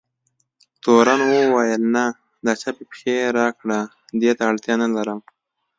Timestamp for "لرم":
4.95-5.19